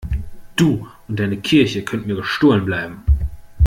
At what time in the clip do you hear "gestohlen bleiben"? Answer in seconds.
2.15-3.05